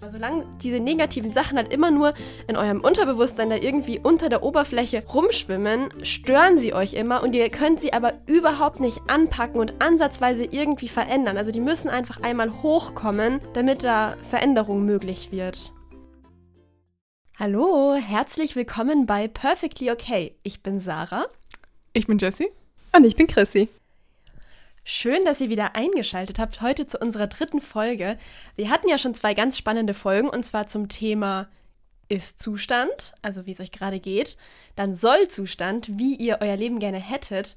[0.00, 2.14] Solange diese negativen Sachen halt immer nur
[2.46, 7.48] in eurem Unterbewusstsein da irgendwie unter der Oberfläche rumschwimmen, stören sie euch immer und ihr
[7.48, 11.36] könnt sie aber überhaupt nicht anpacken und ansatzweise irgendwie verändern.
[11.36, 15.72] Also die müssen einfach einmal hochkommen, damit da Veränderung möglich wird.
[17.36, 20.36] Hallo, herzlich willkommen bei Perfectly Okay.
[20.42, 21.26] Ich bin Sarah.
[21.92, 22.48] Ich bin Jessie.
[22.94, 23.68] Und ich bin Chrissy.
[24.86, 28.18] Schön, dass ihr wieder eingeschaltet habt heute zu unserer dritten Folge.
[28.54, 31.48] Wir hatten ja schon zwei ganz spannende Folgen und zwar zum Thema
[32.10, 34.36] Ist-Zustand, also wie es euch gerade geht,
[34.76, 37.56] dann Soll-Zustand, wie ihr euer Leben gerne hättet.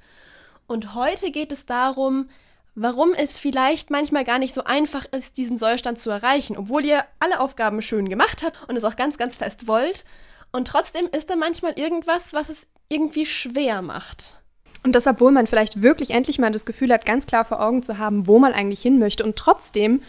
[0.68, 2.30] Und heute geht es darum,
[2.76, 7.04] warum es vielleicht manchmal gar nicht so einfach ist, diesen Sollstand zu erreichen, obwohl ihr
[7.20, 10.06] alle Aufgaben schön gemacht habt und es auch ganz, ganz fest wollt.
[10.54, 14.40] Und trotzdem ist da manchmal irgendwas, was es irgendwie schwer macht.
[14.88, 17.84] Und das, obwohl man vielleicht wirklich endlich mal das Gefühl hat, ganz klar vor Augen
[17.84, 19.22] zu haben, wo man eigentlich hin möchte.
[19.26, 20.02] Und trotzdem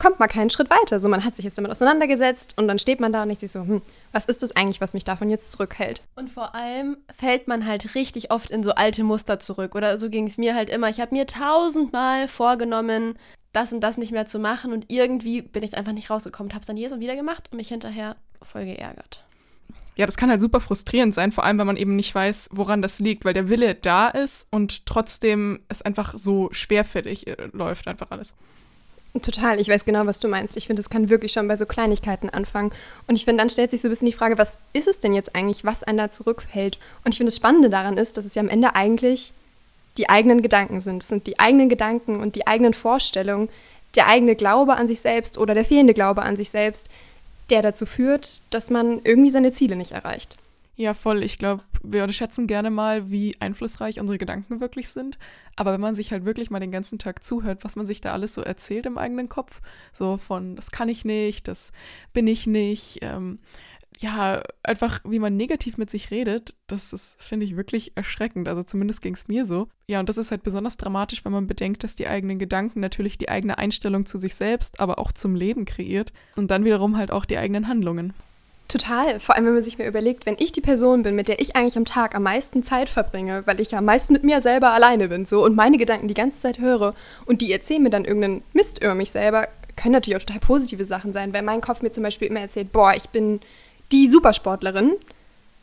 [0.00, 0.98] kommt man keinen Schritt weiter.
[0.98, 3.52] So, man hat sich jetzt damit auseinandergesetzt und dann steht man da und denkt sich
[3.52, 6.02] so, hm, was ist das eigentlich, was mich davon jetzt zurückhält?
[6.16, 9.76] Und vor allem fällt man halt richtig oft in so alte Muster zurück.
[9.76, 10.88] Oder so ging es mir halt immer.
[10.88, 13.16] Ich habe mir tausendmal vorgenommen,
[13.52, 16.52] das und das nicht mehr zu machen und irgendwie bin ich einfach nicht rausgekommen.
[16.54, 19.24] Habe es dann jedes Mal wieder gemacht und mich hinterher voll geärgert
[19.96, 22.82] ja, das kann halt super frustrierend sein, vor allem, wenn man eben nicht weiß, woran
[22.82, 27.86] das liegt, weil der Wille da ist und trotzdem es einfach so schwerfällig äh, läuft,
[27.86, 28.34] einfach alles.
[29.22, 30.56] Total, ich weiß genau, was du meinst.
[30.56, 32.72] Ich finde, es kann wirklich schon bei so Kleinigkeiten anfangen.
[33.06, 35.14] Und ich finde, dann stellt sich so ein bisschen die Frage, was ist es denn
[35.14, 36.78] jetzt eigentlich, was einen da zurückhält?
[37.04, 39.32] Und ich finde, das Spannende daran ist, dass es ja am Ende eigentlich
[39.98, 41.04] die eigenen Gedanken sind.
[41.04, 43.48] Es sind die eigenen Gedanken und die eigenen Vorstellungen,
[43.94, 46.88] der eigene Glaube an sich selbst oder der fehlende Glaube an sich selbst,
[47.50, 50.36] der dazu führt, dass man irgendwie seine Ziele nicht erreicht.
[50.76, 51.22] Ja, voll.
[51.22, 55.18] Ich glaube, wir unterschätzen gerne mal, wie einflussreich unsere Gedanken wirklich sind.
[55.54, 58.12] Aber wenn man sich halt wirklich mal den ganzen Tag zuhört, was man sich da
[58.12, 59.60] alles so erzählt im eigenen Kopf,
[59.92, 61.72] so von, das kann ich nicht, das
[62.12, 63.38] bin ich nicht, ähm,
[64.00, 68.48] ja, einfach wie man negativ mit sich redet, das ist, finde ich, wirklich erschreckend.
[68.48, 69.68] Also zumindest ging es mir so.
[69.86, 73.18] Ja, und das ist halt besonders dramatisch, wenn man bedenkt, dass die eigenen Gedanken natürlich
[73.18, 77.10] die eigene Einstellung zu sich selbst, aber auch zum Leben kreiert und dann wiederum halt
[77.10, 78.12] auch die eigenen Handlungen.
[78.66, 79.20] Total.
[79.20, 81.54] Vor allem, wenn man sich mir überlegt, wenn ich die Person bin, mit der ich
[81.54, 84.72] eigentlich am Tag am meisten Zeit verbringe, weil ich ja am meisten mit mir selber
[84.72, 86.94] alleine bin, so und meine Gedanken die ganze Zeit höre
[87.26, 90.84] und die erzählen mir dann irgendeinen Mist über mich selber, können natürlich auch total positive
[90.84, 93.40] Sachen sein, weil mein Kopf mir zum Beispiel immer erzählt, boah, ich bin
[93.92, 94.92] die Supersportlerin,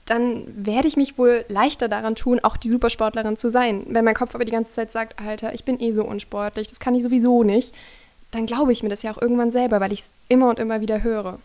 [0.05, 3.85] dann werde ich mich wohl leichter daran tun, auch die Supersportlerin zu sein.
[3.89, 6.79] Wenn mein Kopf aber die ganze Zeit sagt, Alter, ich bin eh so unsportlich, das
[6.79, 7.73] kann ich sowieso nicht,
[8.31, 10.81] dann glaube ich mir das ja auch irgendwann selber, weil ich es immer und immer
[10.81, 11.39] wieder höre.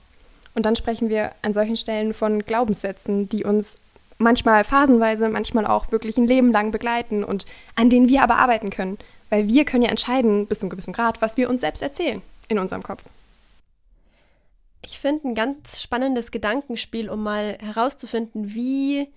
[0.55, 3.79] Und dann sprechen wir an solchen Stellen von Glaubenssätzen, die uns
[4.19, 7.45] manchmal phasenweise, manchmal auch wirklich ein Leben lang begleiten und
[7.75, 8.99] an denen wir aber arbeiten können.
[9.29, 12.23] Weil wir können ja entscheiden, bis zu einem gewissen Grad, was wir uns selbst erzählen
[12.49, 13.03] in unserem Kopf.
[14.85, 19.13] Ich finde ein ganz spannendes Gedankenspiel, um mal herauszufinden, wie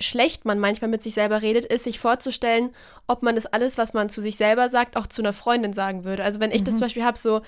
[0.00, 2.74] schlecht man manchmal mit sich selber redet, ist sich vorzustellen,
[3.06, 6.04] ob man das alles, was man zu sich selber sagt, auch zu einer Freundin sagen
[6.04, 6.24] würde.
[6.24, 6.64] Also wenn ich mhm.
[6.64, 7.42] das zum Beispiel habe, so,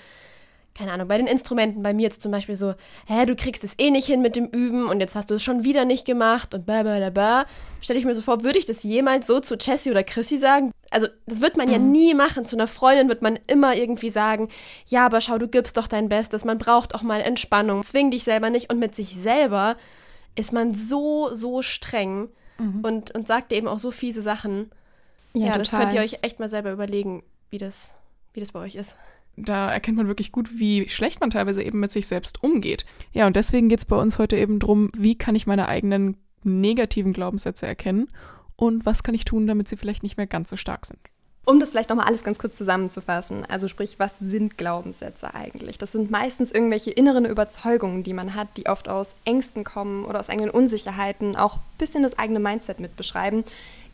[0.75, 2.75] keine Ahnung, bei den Instrumenten, bei mir jetzt zum Beispiel so,
[3.07, 5.43] hä, du kriegst es eh nicht hin mit dem Üben und jetzt hast du es
[5.43, 7.47] schon wieder nicht gemacht und bla bla bla.
[7.81, 10.73] Stelle ich mir so vor, würde ich das jemals so zu Jessie oder Chrissy sagen?
[10.93, 11.73] Also, das wird man mhm.
[11.73, 12.45] ja nie machen.
[12.45, 14.49] Zu einer Freundin wird man immer irgendwie sagen,
[14.87, 18.25] ja, aber schau, du gibst doch dein Bestes, man braucht auch mal Entspannung, zwing dich
[18.25, 18.71] selber nicht.
[18.71, 19.77] Und mit sich selber
[20.35, 22.81] ist man so, so streng mhm.
[22.83, 24.71] und, und sagt eben auch so fiese Sachen.
[25.35, 27.95] Ja, ja das könnt ihr euch echt mal selber überlegen, wie das,
[28.35, 28.95] wie das bei euch ist
[29.37, 32.85] da erkennt man wirklich gut, wie schlecht man teilweise eben mit sich selbst umgeht.
[33.13, 36.17] Ja, und deswegen geht es bei uns heute eben darum, wie kann ich meine eigenen
[36.45, 38.09] negativen Glaubenssätze erkennen
[38.63, 41.01] und was kann ich tun, damit sie vielleicht nicht mehr ganz so stark sind.
[41.45, 45.79] Um das vielleicht nochmal alles ganz kurz zusammenzufassen, also sprich, was sind Glaubenssätze eigentlich?
[45.79, 50.21] Das sind meistens irgendwelche inneren Überzeugungen, die man hat, die oft aus Ängsten kommen oder
[50.21, 53.43] aus eigenen Unsicherheiten, auch ein bisschen das eigene Mindset mit beschreiben,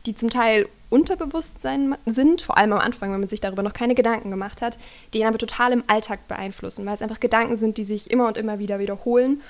[0.05, 3.95] die zum Teil Unterbewusstsein sind, vor allem am Anfang, wenn man sich darüber noch keine
[3.95, 4.77] Gedanken gemacht hat,
[5.15, 8.26] die ihn aber total im Alltag beeinflussen, weil es einfach Gedanken sind, die sich immer
[8.29, 9.41] und immer wieder wiederholen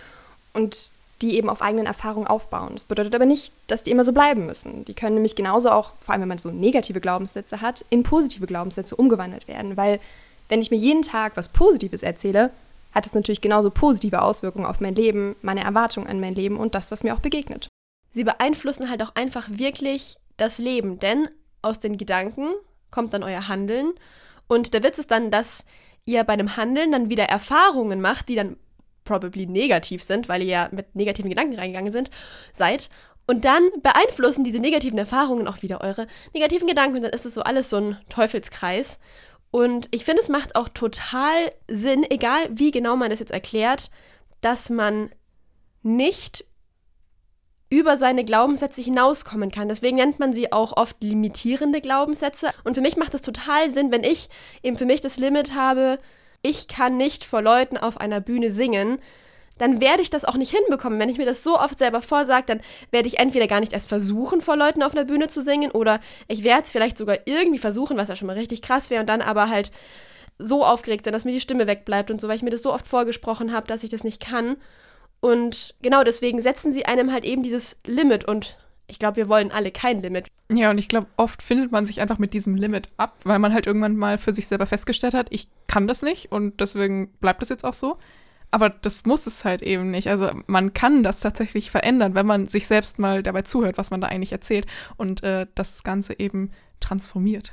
[0.52, 0.92] und
[1.22, 2.70] die eben auf eigenen Erfahrungen aufbauen.
[2.74, 4.84] Das bedeutet aber nicht, dass die immer so bleiben müssen.
[4.84, 8.46] Die können nämlich genauso auch, vor allem wenn man so negative Glaubenssätze hat, in positive
[8.46, 10.00] Glaubenssätze umgewandelt werden, weil
[10.48, 12.50] wenn ich mir jeden Tag was Positives erzähle,
[12.94, 16.74] hat es natürlich genauso positive Auswirkungen auf mein Leben, meine Erwartungen an mein Leben und
[16.74, 17.68] das, was mir auch begegnet.
[18.14, 21.28] Sie beeinflussen halt auch einfach wirklich das Leben, denn
[21.60, 22.48] aus den Gedanken
[22.90, 23.92] kommt dann euer Handeln
[24.46, 25.66] und der Witz ist dann, dass
[26.06, 28.56] ihr bei einem Handeln dann wieder Erfahrungen macht, die dann
[29.08, 32.10] probably negativ sind, weil ihr ja mit negativen Gedanken reingegangen sind,
[32.52, 32.90] seid.
[33.26, 36.96] Und dann beeinflussen diese negativen Erfahrungen auch wieder eure negativen Gedanken.
[36.96, 39.00] Und dann ist es so alles so ein Teufelskreis.
[39.50, 43.90] Und ich finde, es macht auch total Sinn, egal wie genau man das jetzt erklärt,
[44.40, 45.10] dass man
[45.82, 46.44] nicht
[47.70, 49.68] über seine Glaubenssätze hinauskommen kann.
[49.68, 52.50] Deswegen nennt man sie auch oft limitierende Glaubenssätze.
[52.64, 54.28] Und für mich macht es total Sinn, wenn ich
[54.62, 55.98] eben für mich das Limit habe,
[56.42, 58.98] ich kann nicht vor Leuten auf einer Bühne singen,
[59.58, 60.98] dann werde ich das auch nicht hinbekommen.
[61.00, 62.60] Wenn ich mir das so oft selber vorsage, dann
[62.92, 66.00] werde ich entweder gar nicht erst versuchen, vor Leuten auf einer Bühne zu singen, oder
[66.28, 69.08] ich werde es vielleicht sogar irgendwie versuchen, was ja schon mal richtig krass wäre, und
[69.08, 69.72] dann aber halt
[70.38, 72.72] so aufgeregt sein, dass mir die Stimme wegbleibt und so, weil ich mir das so
[72.72, 74.56] oft vorgesprochen habe, dass ich das nicht kann.
[75.20, 78.56] Und genau deswegen setzen sie einem halt eben dieses Limit und
[78.88, 80.28] ich glaube, wir wollen alle kein Limit.
[80.50, 83.52] Ja, und ich glaube, oft findet man sich einfach mit diesem Limit ab, weil man
[83.52, 87.42] halt irgendwann mal für sich selber festgestellt hat, ich kann das nicht und deswegen bleibt
[87.42, 87.98] das jetzt auch so.
[88.50, 90.08] Aber das muss es halt eben nicht.
[90.08, 94.00] Also man kann das tatsächlich verändern, wenn man sich selbst mal dabei zuhört, was man
[94.00, 96.50] da eigentlich erzählt und äh, das Ganze eben
[96.80, 97.52] transformiert.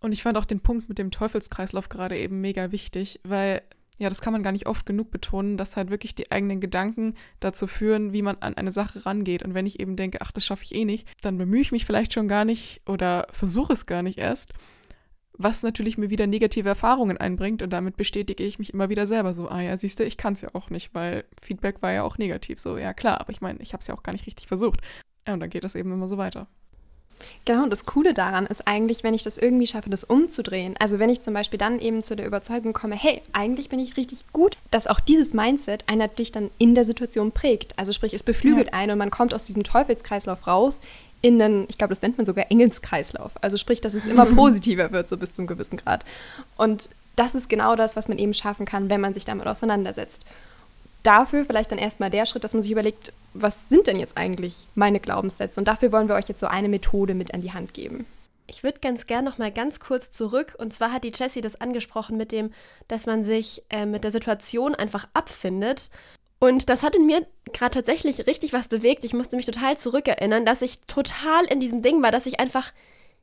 [0.00, 3.62] Und ich fand auch den Punkt mit dem Teufelskreislauf gerade eben mega wichtig, weil
[3.98, 7.14] ja, das kann man gar nicht oft genug betonen, dass halt wirklich die eigenen Gedanken
[7.40, 9.42] dazu führen, wie man an eine Sache rangeht.
[9.44, 11.84] Und wenn ich eben denke, ach, das schaffe ich eh nicht, dann bemühe ich mich
[11.84, 14.52] vielleicht schon gar nicht oder versuche es gar nicht erst.
[15.36, 19.34] Was natürlich mir wieder negative Erfahrungen einbringt und damit bestätige ich mich immer wieder selber
[19.34, 22.02] so, ah ja, siehst du, ich kann es ja auch nicht, weil Feedback war ja
[22.02, 22.58] auch negativ.
[22.60, 24.80] So, ja klar, aber ich meine, ich habe es ja auch gar nicht richtig versucht.
[25.26, 26.48] Ja, und dann geht das eben immer so weiter.
[27.44, 30.76] Genau, und das Coole daran ist eigentlich, wenn ich das irgendwie schaffe, das umzudrehen.
[30.78, 33.96] Also wenn ich zum Beispiel dann eben zu der Überzeugung komme, hey, eigentlich bin ich
[33.96, 37.78] richtig gut, dass auch dieses Mindset einen natürlich dann in der Situation prägt.
[37.78, 38.72] Also sprich, es beflügelt ja.
[38.74, 40.82] einen und man kommt aus diesem Teufelskreislauf raus
[41.20, 43.32] in einen, ich glaube, das nennt man sogar Engelskreislauf.
[43.40, 46.04] Also sprich, dass es immer positiver wird, so bis zum gewissen Grad.
[46.56, 50.24] Und das ist genau das, was man eben schaffen kann, wenn man sich damit auseinandersetzt
[51.04, 54.66] dafür vielleicht dann erstmal der Schritt, dass man sich überlegt, was sind denn jetzt eigentlich
[54.74, 55.60] meine Glaubenssätze?
[55.60, 58.06] Und dafür wollen wir euch jetzt so eine Methode mit an die Hand geben.
[58.46, 60.54] Ich würde ganz gerne noch mal ganz kurz zurück.
[60.58, 62.52] Und zwar hat die Jessie das angesprochen mit dem,
[62.88, 65.90] dass man sich äh, mit der Situation einfach abfindet.
[66.38, 69.04] Und das hat in mir gerade tatsächlich richtig was bewegt.
[69.04, 72.72] Ich musste mich total zurückerinnern, dass ich total in diesem Ding war, dass ich einfach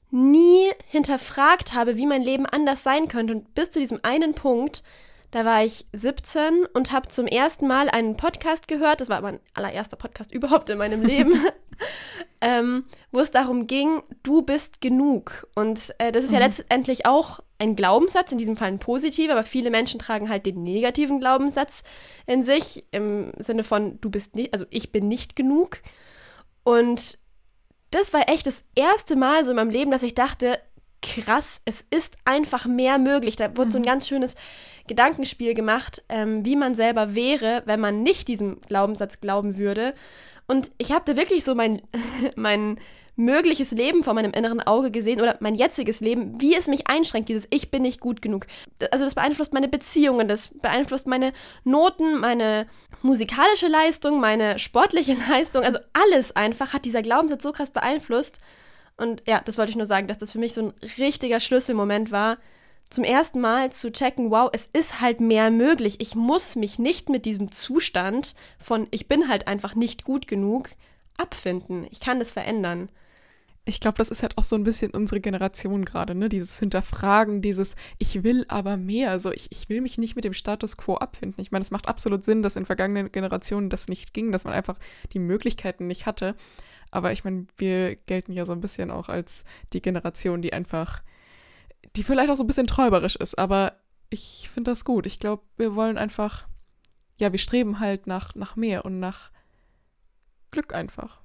[0.09, 3.33] nie hinterfragt habe, wie mein Leben anders sein könnte.
[3.33, 4.83] Und bis zu diesem einen Punkt
[5.31, 9.01] da war ich 17 und habe zum ersten Mal einen Podcast gehört.
[9.01, 11.33] Das war mein allererster Podcast überhaupt in meinem Leben.
[12.41, 15.47] ähm, wo es darum ging, du bist genug.
[15.55, 16.35] Und äh, das ist mhm.
[16.37, 20.45] ja letztendlich auch ein Glaubenssatz, in diesem Fall ein positiver, aber viele Menschen tragen halt
[20.45, 21.83] den negativen Glaubenssatz
[22.25, 25.77] in sich, im Sinne von, du bist nicht, also ich bin nicht genug.
[26.63, 27.19] Und
[27.91, 30.59] das war echt das erste Mal so in meinem Leben, dass ich dachte,
[31.01, 33.35] krass, es ist einfach mehr möglich.
[33.35, 33.71] Da wurde mhm.
[33.71, 33.87] so ein mhm.
[33.87, 34.35] ganz schönes
[34.87, 39.93] Gedankenspiel gemacht, ähm, wie man selber wäre, wenn man nicht diesem Glaubenssatz glauben würde.
[40.47, 41.81] Und ich habe da wirklich so mein,
[42.35, 42.77] mein
[43.15, 47.29] mögliches Leben vor meinem inneren Auge gesehen oder mein jetziges Leben, wie es mich einschränkt,
[47.29, 48.47] dieses Ich bin nicht gut genug.
[48.91, 51.33] Also das beeinflusst meine Beziehungen, das beeinflusst meine
[51.63, 52.67] Noten, meine
[53.01, 58.39] musikalische Leistung, meine sportliche Leistung, also alles einfach hat dieser Glaubenssatz so krass beeinflusst.
[59.01, 62.11] Und ja, das wollte ich nur sagen, dass das für mich so ein richtiger Schlüsselmoment
[62.11, 62.37] war,
[62.91, 65.95] zum ersten Mal zu checken, wow, es ist halt mehr möglich.
[66.01, 70.69] Ich muss mich nicht mit diesem Zustand von ich bin halt einfach nicht gut genug
[71.17, 71.87] abfinden.
[71.89, 72.89] Ich kann das verändern.
[73.65, 76.29] Ich glaube, das ist halt auch so ein bisschen unsere Generation gerade, ne?
[76.29, 79.11] Dieses Hinterfragen, dieses Ich will aber mehr.
[79.11, 81.41] Also ich, ich will mich nicht mit dem Status quo abfinden.
[81.41, 84.53] Ich meine, es macht absolut Sinn, dass in vergangenen Generationen das nicht ging, dass man
[84.53, 84.77] einfach
[85.13, 86.35] die Möglichkeiten nicht hatte.
[86.91, 91.01] Aber ich meine, wir gelten ja so ein bisschen auch als die Generation, die einfach
[91.95, 93.73] die vielleicht auch so ein bisschen träuberisch ist, aber
[94.09, 95.05] ich finde das gut.
[95.05, 96.47] Ich glaube, wir wollen einfach,
[97.19, 99.31] ja, wir streben halt nach, nach mehr und nach
[100.51, 101.19] Glück einfach.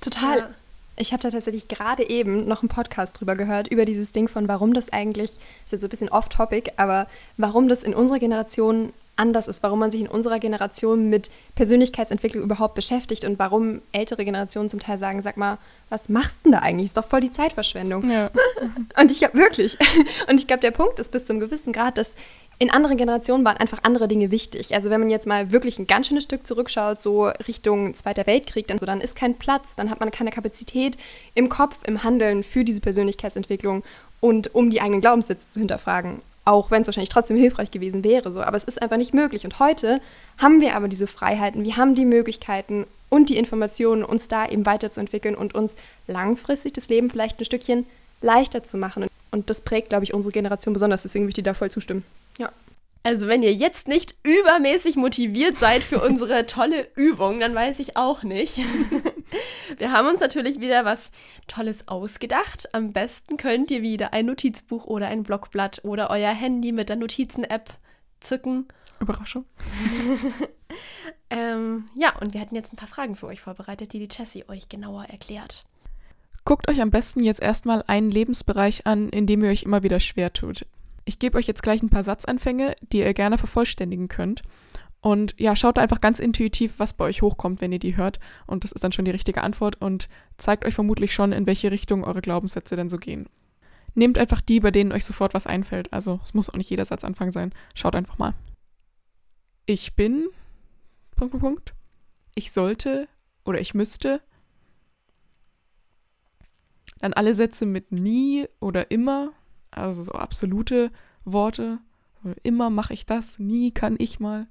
[0.00, 0.38] Total.
[0.38, 0.50] Ja.
[0.96, 4.48] Ich habe da tatsächlich gerade eben noch einen Podcast drüber gehört, über dieses Ding von,
[4.48, 5.30] warum das eigentlich,
[5.64, 7.06] ist jetzt so ein bisschen off-topic, aber
[7.38, 12.42] warum das in unserer Generation anders ist, warum man sich in unserer Generation mit Persönlichkeitsentwicklung
[12.42, 15.58] überhaupt beschäftigt und warum ältere Generationen zum Teil sagen, sag mal,
[15.90, 16.86] was machst du denn da eigentlich?
[16.86, 18.10] Ist doch voll die Zeitverschwendung.
[18.10, 18.30] Ja.
[19.00, 19.76] Und ich glaube wirklich,
[20.28, 22.16] und ich glaube, der Punkt ist bis zum gewissen Grad, dass
[22.58, 24.74] in anderen Generationen waren einfach andere Dinge wichtig.
[24.74, 28.68] Also wenn man jetzt mal wirklich ein ganz schönes Stück zurückschaut, so Richtung Zweiter Weltkrieg,
[28.68, 30.98] dann so, dann ist kein Platz, dann hat man keine Kapazität
[31.34, 33.82] im Kopf, im Handeln für diese Persönlichkeitsentwicklung
[34.20, 38.32] und um die eigenen Glaubenssätze zu hinterfragen auch wenn es wahrscheinlich trotzdem hilfreich gewesen wäre.
[38.32, 38.42] So.
[38.42, 39.44] Aber es ist einfach nicht möglich.
[39.44, 40.00] Und heute
[40.38, 44.66] haben wir aber diese Freiheiten, wir haben die Möglichkeiten und die Informationen, uns da eben
[44.66, 47.86] weiterzuentwickeln und uns langfristig das Leben vielleicht ein Stückchen
[48.22, 49.06] leichter zu machen.
[49.30, 51.02] Und das prägt, glaube ich, unsere Generation besonders.
[51.02, 52.04] Deswegen möchte ich da voll zustimmen.
[52.38, 52.50] Ja.
[53.02, 57.96] Also wenn ihr jetzt nicht übermäßig motiviert seid für unsere tolle Übung, dann weiß ich
[57.96, 58.60] auch nicht.
[59.78, 61.12] Wir haben uns natürlich wieder was
[61.46, 62.74] Tolles ausgedacht.
[62.74, 66.96] Am besten könnt ihr wieder ein Notizbuch oder ein Blockblatt oder euer Handy mit der
[66.96, 67.70] Notizen-App
[68.20, 68.68] zücken.
[69.00, 69.46] Überraschung.
[71.30, 74.44] ähm, ja, und wir hatten jetzt ein paar Fragen für euch vorbereitet, die die Jessie
[74.48, 75.62] euch genauer erklärt.
[76.44, 80.00] Guckt euch am besten jetzt erstmal einen Lebensbereich an, in dem ihr euch immer wieder
[80.00, 80.66] schwer tut.
[81.04, 84.42] Ich gebe euch jetzt gleich ein paar Satzanfänge, die ihr gerne vervollständigen könnt.
[85.02, 88.20] Und ja, schaut einfach ganz intuitiv, was bei euch hochkommt, wenn ihr die hört.
[88.46, 91.70] Und das ist dann schon die richtige Antwort und zeigt euch vermutlich schon, in welche
[91.70, 93.26] Richtung eure Glaubenssätze denn so gehen.
[93.94, 95.92] Nehmt einfach die, bei denen euch sofort was einfällt.
[95.92, 97.52] Also es muss auch nicht jeder Satzanfang sein.
[97.74, 98.34] Schaut einfach mal.
[99.66, 100.28] Ich bin.
[101.16, 101.74] Punkt, Punkt, Punkt.
[102.34, 103.08] Ich sollte
[103.44, 104.20] oder ich müsste.
[106.98, 109.32] Dann alle Sätze mit nie oder immer.
[109.70, 110.92] Also so absolute
[111.24, 111.78] Worte.
[112.42, 114.46] Immer mache ich das, nie kann ich mal.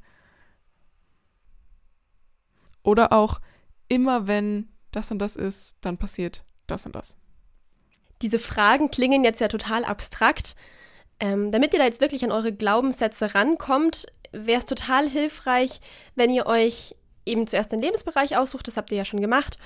[2.84, 3.40] Oder auch
[3.88, 7.16] immer wenn das und das ist, dann passiert das und das.
[8.22, 10.56] Diese Fragen klingen jetzt ja total abstrakt.
[11.20, 15.82] Ähm, damit ihr da jetzt wirklich an eure Glaubenssätze rankommt, wäre es total hilfreich,
[16.16, 16.96] wenn ihr euch
[17.26, 19.58] eben zuerst den Lebensbereich aussucht, das habt ihr ja schon gemacht,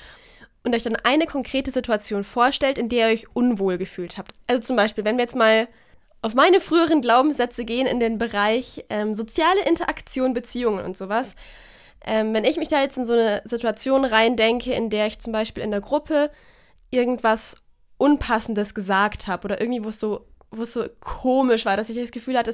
[0.63, 4.33] und euch dann eine konkrete Situation vorstellt, in der ihr euch unwohl gefühlt habt.
[4.47, 5.67] Also zum Beispiel, wenn wir jetzt mal
[6.21, 11.35] auf meine früheren Glaubenssätze gehen in den Bereich ähm, soziale Interaktion, Beziehungen und sowas,
[12.05, 15.31] ähm, wenn ich mich da jetzt in so eine Situation reindenke, in der ich zum
[15.31, 16.29] Beispiel in der Gruppe
[16.91, 17.57] irgendwas
[17.97, 21.97] Unpassendes gesagt habe oder irgendwie, wo es so, wo es so komisch war, dass ich
[21.97, 22.53] das Gefühl hatte,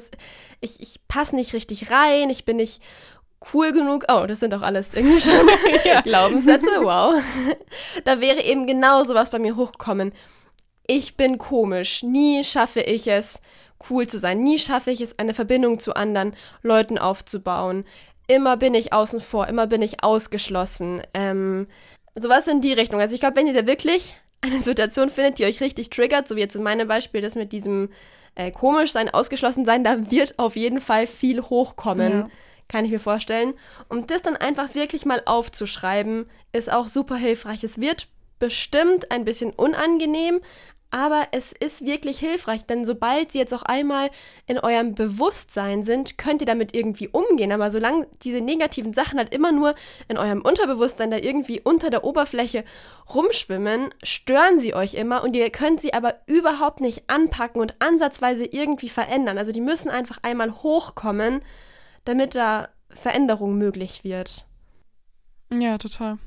[0.60, 2.80] ich, ich passe nicht richtig rein, ich bin nicht
[3.52, 4.04] cool genug.
[4.08, 5.48] Oh, das sind doch alles irgendwie schon
[6.04, 7.20] Glaubenssätze, wow.
[8.04, 10.12] da wäre eben genau sowas bei mir hochgekommen.
[10.86, 13.42] Ich bin komisch, nie schaffe ich es,
[13.88, 17.84] cool zu sein, nie schaffe ich es, eine Verbindung zu anderen Leuten aufzubauen
[18.30, 21.02] immer bin ich außen vor, immer bin ich ausgeschlossen.
[21.14, 21.66] Ähm,
[22.14, 23.00] sowas in die Richtung.
[23.00, 26.36] Also ich glaube, wenn ihr da wirklich eine Situation findet, die euch richtig triggert, so
[26.36, 27.90] wie jetzt in meinem Beispiel das mit diesem
[28.36, 32.12] äh, komisch sein, ausgeschlossen sein, da wird auf jeden Fall viel hochkommen.
[32.12, 32.28] Ja.
[32.68, 33.54] Kann ich mir vorstellen.
[33.88, 37.64] Und das dann einfach wirklich mal aufzuschreiben, ist auch super hilfreich.
[37.64, 38.06] Es wird
[38.38, 40.40] bestimmt ein bisschen unangenehm,
[40.90, 44.10] aber es ist wirklich hilfreich, denn sobald sie jetzt auch einmal
[44.46, 47.52] in eurem Bewusstsein sind, könnt ihr damit irgendwie umgehen.
[47.52, 49.74] Aber solange diese negativen Sachen halt immer nur
[50.08, 52.64] in eurem Unterbewusstsein da irgendwie unter der Oberfläche
[53.14, 58.44] rumschwimmen, stören sie euch immer und ihr könnt sie aber überhaupt nicht anpacken und ansatzweise
[58.44, 59.38] irgendwie verändern.
[59.38, 61.42] Also die müssen einfach einmal hochkommen,
[62.04, 64.46] damit da Veränderung möglich wird.
[65.52, 66.18] Ja, total.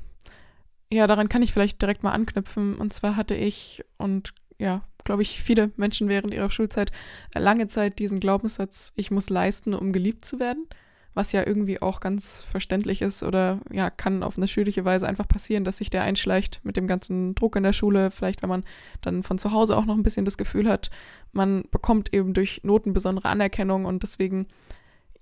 [0.92, 2.76] Ja, daran kann ich vielleicht direkt mal anknüpfen.
[2.76, 6.92] Und zwar hatte ich und ja, glaube ich, viele Menschen während ihrer Schulzeit
[7.34, 10.66] lange Zeit diesen Glaubenssatz, ich muss leisten, um geliebt zu werden,
[11.12, 15.28] was ja irgendwie auch ganz verständlich ist oder ja, kann auf eine natürliche Weise einfach
[15.28, 18.64] passieren, dass sich der einschleicht mit dem ganzen Druck in der Schule, vielleicht wenn man
[19.00, 20.90] dann von zu Hause auch noch ein bisschen das Gefühl hat,
[21.32, 24.46] man bekommt eben durch Noten besondere Anerkennung und deswegen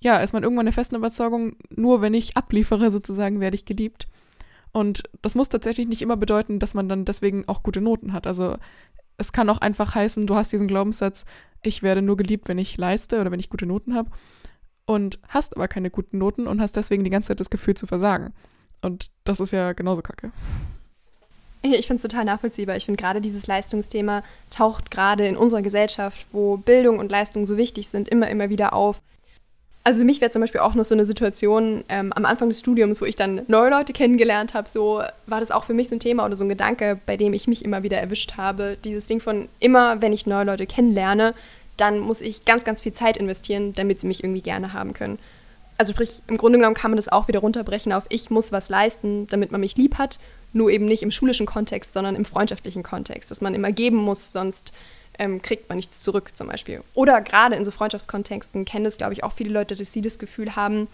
[0.02, 4.08] ja, ist man irgendwann der festen Überzeugung, nur wenn ich abliefere sozusagen, werde ich geliebt.
[4.72, 8.26] Und das muss tatsächlich nicht immer bedeuten, dass man dann deswegen auch gute Noten hat.
[8.26, 8.56] Also
[9.18, 11.24] es kann auch einfach heißen, du hast diesen Glaubenssatz,
[11.62, 14.10] ich werde nur geliebt, wenn ich leiste oder wenn ich gute Noten habe
[14.84, 17.86] und hast aber keine guten Noten und hast deswegen die ganze Zeit das Gefühl zu
[17.86, 18.32] versagen.
[18.80, 20.32] Und das ist ja genauso kacke.
[21.62, 22.76] Ich finde es total nachvollziehbar.
[22.76, 27.56] Ich finde gerade dieses Leistungsthema taucht gerade in unserer Gesellschaft, wo Bildung und Leistung so
[27.56, 29.00] wichtig sind, immer, immer wieder auf.
[29.84, 32.60] Also für mich wäre zum Beispiel auch noch so eine Situation ähm, am Anfang des
[32.60, 35.96] Studiums, wo ich dann neue Leute kennengelernt habe, so war das auch für mich so
[35.96, 38.76] ein Thema oder so ein Gedanke, bei dem ich mich immer wieder erwischt habe.
[38.84, 41.34] Dieses Ding von immer, wenn ich neue Leute kennenlerne,
[41.76, 45.18] dann muss ich ganz, ganz viel Zeit investieren, damit sie mich irgendwie gerne haben können.
[45.78, 48.68] Also sprich, im Grunde genommen kann man das auch wieder runterbrechen auf ich muss was
[48.68, 50.20] leisten, damit man mich lieb hat,
[50.52, 54.32] nur eben nicht im schulischen Kontext, sondern im freundschaftlichen Kontext, dass man immer geben muss,
[54.32, 54.72] sonst
[55.18, 56.82] ähm, kriegt man nichts zurück zum Beispiel.
[56.94, 60.18] Oder gerade in so Freundschaftskontexten kennen das, glaube ich, auch viele Leute, dass sie das
[60.18, 60.88] Gefühl haben,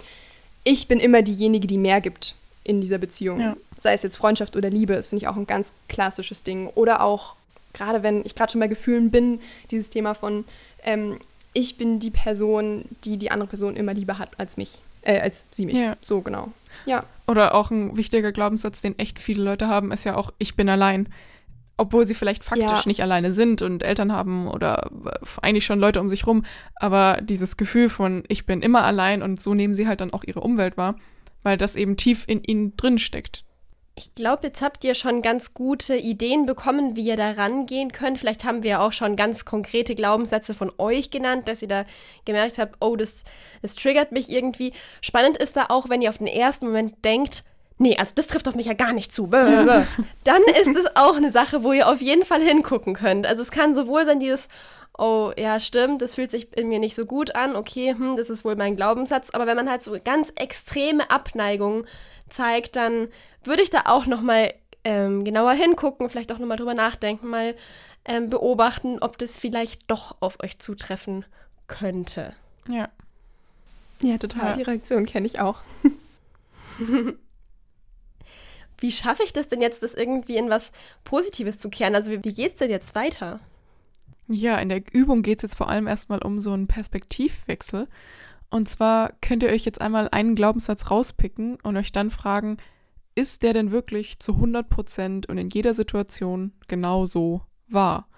[0.64, 2.34] ich bin immer diejenige, die mehr gibt
[2.64, 3.40] in dieser Beziehung.
[3.40, 3.56] Ja.
[3.76, 6.68] Sei es jetzt Freundschaft oder Liebe, das finde ich auch ein ganz klassisches Ding.
[6.74, 7.34] Oder auch,
[7.72, 10.44] gerade wenn ich gerade schon bei Gefühlen bin, dieses Thema von,
[10.84, 11.18] ähm,
[11.54, 15.46] ich bin die Person, die die andere Person immer lieber hat als mich, äh, als
[15.50, 15.76] sie mich.
[15.76, 15.96] Ja.
[16.02, 16.52] So genau.
[16.84, 17.04] Ja.
[17.26, 20.68] Oder auch ein wichtiger Glaubenssatz, den echt viele Leute haben, ist ja auch, ich bin
[20.68, 21.08] allein
[21.78, 22.82] obwohl sie vielleicht faktisch ja.
[22.84, 24.90] nicht alleine sind und Eltern haben oder
[25.40, 26.44] eigentlich schon Leute um sich rum,
[26.74, 30.24] aber dieses Gefühl von ich bin immer allein und so nehmen sie halt dann auch
[30.24, 30.96] ihre Umwelt wahr,
[31.42, 33.44] weil das eben tief in ihnen drin steckt.
[33.96, 38.18] Ich glaube, jetzt habt ihr schon ganz gute Ideen bekommen, wie ihr da rangehen könnt.
[38.20, 41.84] Vielleicht haben wir auch schon ganz konkrete Glaubenssätze von euch genannt, dass ihr da
[42.24, 43.24] gemerkt habt, oh, das,
[43.60, 44.72] das triggert mich irgendwie.
[45.00, 47.42] Spannend ist da auch, wenn ihr auf den ersten Moment denkt,
[47.78, 51.30] nee, also das trifft auf mich ja gar nicht zu, dann ist es auch eine
[51.30, 53.26] Sache, wo ihr auf jeden Fall hingucken könnt.
[53.26, 54.48] Also es kann sowohl sein, dieses,
[54.96, 58.30] oh ja, stimmt, das fühlt sich in mir nicht so gut an, okay, hm, das
[58.30, 61.86] ist wohl mein Glaubenssatz, aber wenn man halt so ganz extreme Abneigung
[62.28, 63.08] zeigt, dann
[63.44, 64.52] würde ich da auch nochmal
[64.84, 67.54] ähm, genauer hingucken, vielleicht auch nochmal drüber nachdenken, mal
[68.04, 71.24] ähm, beobachten, ob das vielleicht doch auf euch zutreffen
[71.66, 72.34] könnte.
[72.68, 72.88] Ja.
[74.00, 74.50] Ja, total.
[74.50, 74.52] Ja.
[74.54, 75.60] Die Reaktion kenne ich auch.
[78.78, 80.72] wie schaffe ich das denn jetzt, das irgendwie in was
[81.04, 81.94] Positives zu kehren?
[81.94, 83.40] Also wie, wie es denn jetzt weiter?
[84.28, 87.88] Ja, in der Übung geht es jetzt vor allem erstmal um so einen Perspektivwechsel.
[88.50, 92.58] Und zwar könnt ihr euch jetzt einmal einen Glaubenssatz rauspicken und euch dann fragen,
[93.14, 98.08] ist der denn wirklich zu 100 Prozent und in jeder Situation genau so wahr?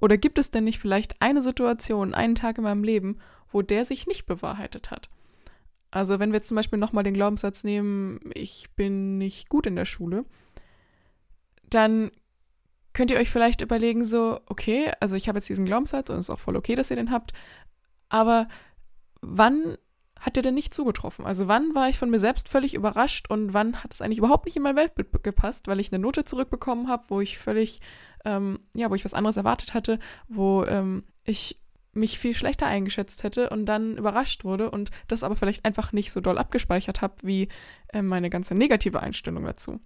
[0.00, 3.18] Oder gibt es denn nicht vielleicht eine Situation, einen Tag in meinem Leben,
[3.50, 5.08] wo der sich nicht bewahrheitet hat?
[5.96, 9.76] Also wenn wir jetzt zum Beispiel nochmal den Glaubenssatz nehmen, ich bin nicht gut in
[9.76, 10.26] der Schule,
[11.70, 12.10] dann
[12.92, 16.28] könnt ihr euch vielleicht überlegen, so, okay, also ich habe jetzt diesen Glaubenssatz und es
[16.28, 17.32] ist auch voll okay, dass ihr den habt,
[18.10, 18.46] aber
[19.22, 19.78] wann
[20.20, 21.24] hat der denn nicht zugetroffen?
[21.24, 24.44] Also wann war ich von mir selbst völlig überrascht und wann hat es eigentlich überhaupt
[24.44, 27.80] nicht in mein Weltbild gepasst, weil ich eine Note zurückbekommen habe, wo ich völlig,
[28.26, 29.98] ähm, ja, wo ich was anderes erwartet hatte,
[30.28, 31.56] wo ähm, ich
[31.96, 36.12] mich viel schlechter eingeschätzt hätte und dann überrascht wurde und das aber vielleicht einfach nicht
[36.12, 37.48] so doll abgespeichert habe wie
[37.88, 39.80] äh, meine ganze negative Einstellung dazu.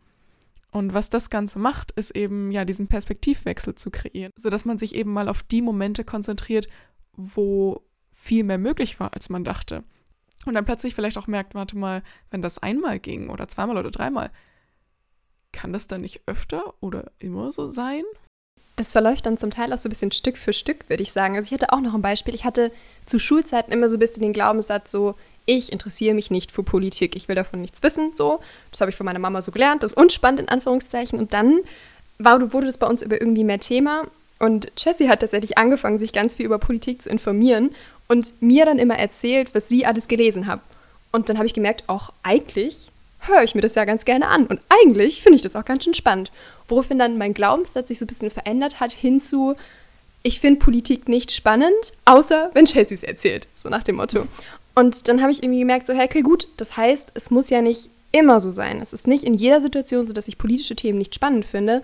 [0.70, 4.94] Und was das Ganze macht, ist eben ja diesen Perspektivwechsel zu kreieren, sodass man sich
[4.94, 6.68] eben mal auf die Momente konzentriert,
[7.12, 9.82] wo viel mehr möglich war, als man dachte.
[10.46, 13.90] Und dann plötzlich vielleicht auch merkt, warte mal, wenn das einmal ging oder zweimal oder
[13.90, 14.30] dreimal,
[15.52, 18.04] kann das dann nicht öfter oder immer so sein?
[18.80, 21.36] Das verläuft dann zum Teil auch so ein bisschen Stück für Stück, würde ich sagen.
[21.36, 22.34] Also ich hatte auch noch ein Beispiel.
[22.34, 22.72] Ich hatte
[23.04, 27.14] zu Schulzeiten immer so ein bisschen den Glaubenssatz so, ich interessiere mich nicht für Politik,
[27.14, 28.40] ich will davon nichts wissen, so.
[28.70, 31.18] Das habe ich von meiner Mama so gelernt, das ist unspannend in Anführungszeichen.
[31.18, 31.60] Und dann
[32.16, 34.06] war, wurde das bei uns über irgendwie mehr Thema.
[34.38, 37.74] Und Jessie hat tatsächlich angefangen, sich ganz viel über Politik zu informieren
[38.08, 40.60] und mir dann immer erzählt, was sie alles gelesen hat.
[41.12, 44.46] Und dann habe ich gemerkt, auch eigentlich höre ich mir das ja ganz gerne an.
[44.46, 46.30] Und eigentlich finde ich das auch ganz schön spannend.
[46.68, 49.56] Woraufhin dann mein Glaubenssatz sich so ein bisschen verändert hat, hinzu,
[50.22, 54.26] ich finde Politik nicht spannend, außer wenn Chelsea es erzählt, so nach dem Motto.
[54.74, 57.62] Und dann habe ich irgendwie gemerkt, so, hey, okay, gut, das heißt, es muss ja
[57.62, 58.80] nicht immer so sein.
[58.80, 61.82] Es ist nicht in jeder Situation so, dass ich politische Themen nicht spannend finde,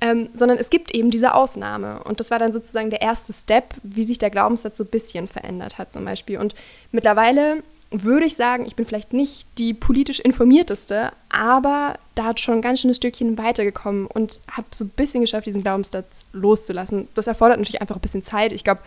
[0.00, 2.02] ähm, sondern es gibt eben diese Ausnahme.
[2.04, 5.28] Und das war dann sozusagen der erste Step, wie sich der Glaubenssatz so ein bisschen
[5.28, 6.38] verändert hat zum Beispiel.
[6.38, 6.54] Und
[6.92, 12.56] mittlerweile würde ich sagen, ich bin vielleicht nicht die politisch informierteste, aber da hat schon
[12.56, 17.08] ein ganz schönes Stückchen weitergekommen und habe so ein bisschen geschafft, diesen Glaubenssatz loszulassen.
[17.14, 18.52] Das erfordert natürlich einfach ein bisschen Zeit.
[18.52, 18.80] Ich glaube,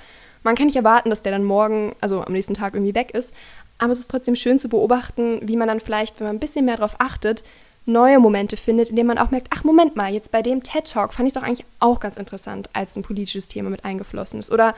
[0.44, 3.34] man kann nicht erwarten, dass der dann morgen, also am nächsten Tag irgendwie weg ist.
[3.80, 6.66] Aber es ist trotzdem schön zu beobachten, wie man dann vielleicht, wenn man ein bisschen
[6.66, 7.44] mehr darauf achtet,
[7.88, 10.92] neue Momente findet, in denen man auch merkt, ach Moment mal, jetzt bei dem TED
[10.92, 14.40] Talk fand ich es doch eigentlich auch ganz interessant, als ein politisches Thema mit eingeflossen
[14.40, 14.52] ist.
[14.52, 14.76] Oder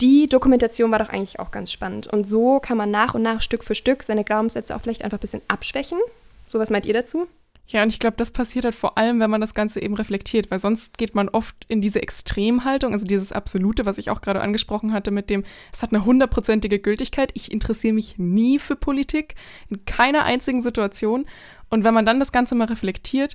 [0.00, 2.06] die Dokumentation war doch eigentlich auch ganz spannend.
[2.06, 5.18] Und so kann man nach und nach Stück für Stück seine Glaubenssätze auch vielleicht einfach
[5.18, 5.98] ein bisschen abschwächen.
[6.46, 7.26] So, was meint ihr dazu?
[7.66, 10.50] Ja, und ich glaube, das passiert halt vor allem, wenn man das Ganze eben reflektiert,
[10.50, 14.42] weil sonst geht man oft in diese Extremhaltung, also dieses Absolute, was ich auch gerade
[14.42, 19.34] angesprochen hatte, mit dem, es hat eine hundertprozentige Gültigkeit, ich interessiere mich nie für Politik,
[19.70, 21.24] in keiner einzigen Situation.
[21.70, 23.34] Und wenn man dann das Ganze mal reflektiert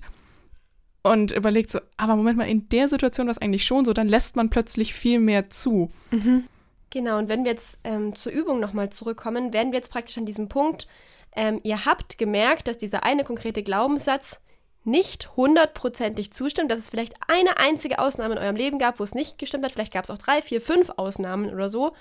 [1.04, 4.08] und überlegt so, aber Moment mal, in der Situation war es eigentlich schon so, dann
[4.08, 5.92] lässt man plötzlich viel mehr zu.
[6.12, 6.46] Mhm.
[6.90, 10.26] Genau, und wenn wir jetzt ähm, zur Übung nochmal zurückkommen, werden wir jetzt praktisch an
[10.26, 10.88] diesem Punkt
[11.36, 14.42] ähm, ihr habt gemerkt, dass dieser eine konkrete Glaubenssatz
[14.84, 19.14] nicht hundertprozentig zustimmt, dass es vielleicht eine einzige Ausnahme in eurem Leben gab, wo es
[19.14, 19.72] nicht gestimmt hat.
[19.72, 21.94] Vielleicht gab es auch drei, vier, fünf Ausnahmen oder so.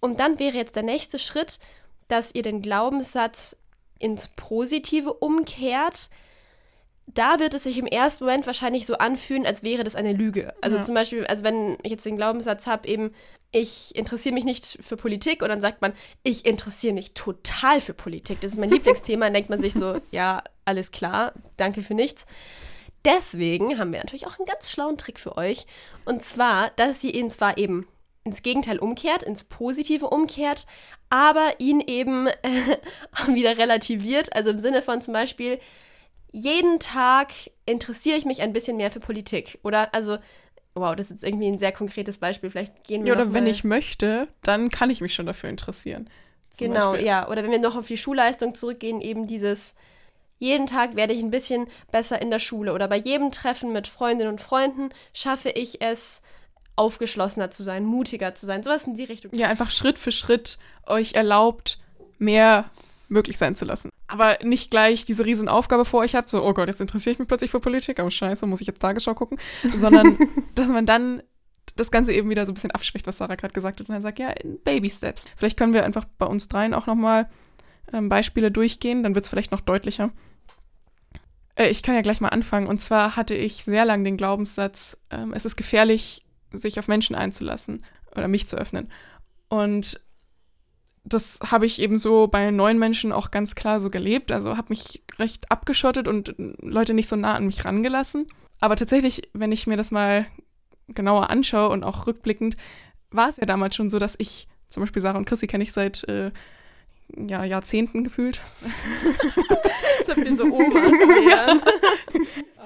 [0.00, 1.58] Und dann wäre jetzt der nächste Schritt,
[2.08, 3.56] dass ihr den Glaubenssatz
[3.98, 6.10] ins Positive umkehrt,
[7.14, 10.54] da wird es sich im ersten Moment wahrscheinlich so anfühlen, als wäre das eine Lüge.
[10.60, 10.82] Also ja.
[10.82, 13.12] zum Beispiel, also wenn ich jetzt den Glaubenssatz habe, eben,
[13.50, 17.94] ich interessiere mich nicht für Politik und dann sagt man, ich interessiere mich total für
[17.94, 18.40] Politik.
[18.40, 19.26] Das ist mein Lieblingsthema.
[19.26, 22.26] Dann denkt man sich so, ja, alles klar, danke für nichts.
[23.04, 25.66] Deswegen haben wir natürlich auch einen ganz schlauen Trick für euch.
[26.04, 27.86] Und zwar, dass ihr ihn zwar eben
[28.24, 30.66] ins Gegenteil umkehrt, ins Positive umkehrt,
[31.10, 32.76] aber ihn eben äh,
[33.34, 34.34] wieder relativiert.
[34.34, 35.58] Also im Sinne von zum Beispiel,
[36.32, 37.32] jeden Tag
[37.66, 39.58] interessiere ich mich ein bisschen mehr für Politik.
[39.62, 40.18] Oder also,
[40.74, 42.50] wow, das ist irgendwie ein sehr konkretes Beispiel.
[42.50, 43.14] Vielleicht gehen wir.
[43.14, 46.08] Ja, oder wenn ich möchte, dann kann ich mich schon dafür interessieren.
[46.56, 47.06] Genau, Beispiel.
[47.06, 47.28] ja.
[47.28, 49.76] Oder wenn wir noch auf die Schulleistung zurückgehen, eben dieses.
[50.38, 53.86] Jeden Tag werde ich ein bisschen besser in der Schule oder bei jedem Treffen mit
[53.86, 56.20] Freundinnen und Freunden schaffe ich es,
[56.74, 58.64] aufgeschlossener zu sein, mutiger zu sein.
[58.64, 59.32] Sowas in die Richtung.
[59.32, 61.78] Ja, einfach Schritt für Schritt euch erlaubt,
[62.18, 62.70] mehr
[63.08, 63.91] möglich sein zu lassen.
[64.12, 67.18] Aber nicht gleich diese riesen Aufgabe vor euch habt, so, oh Gott, jetzt interessiere ich
[67.18, 69.38] mich plötzlich für Politik, aber scheiße, muss ich jetzt Tagesschau gucken,
[69.74, 70.18] sondern
[70.54, 71.22] dass man dann
[71.76, 74.02] das Ganze eben wieder so ein bisschen abspricht, was Sarah gerade gesagt hat, und dann
[74.02, 75.26] sagt, ja, in Baby Steps.
[75.36, 77.30] Vielleicht können wir einfach bei uns dreien auch nochmal
[77.92, 80.10] ähm, Beispiele durchgehen, dann wird es vielleicht noch deutlicher.
[81.54, 82.66] Äh, ich kann ja gleich mal anfangen.
[82.66, 86.22] Und zwar hatte ich sehr lange den Glaubenssatz, ähm, es ist gefährlich,
[86.52, 88.90] sich auf Menschen einzulassen oder mich zu öffnen.
[89.48, 90.00] Und
[91.04, 94.30] das habe ich eben so bei neuen Menschen auch ganz klar so gelebt.
[94.32, 98.26] Also habe mich recht abgeschottet und Leute nicht so nah an mich rangelassen.
[98.60, 100.26] Aber tatsächlich, wenn ich mir das mal
[100.88, 102.56] genauer anschaue und auch rückblickend,
[103.10, 105.72] war es ja damals schon so, dass ich, zum Beispiel Sarah und Chrissy kenne ich
[105.72, 106.30] seit äh,
[107.16, 108.40] ja, Jahrzehnten gefühlt.
[109.98, 110.92] Als ob wir so Omas.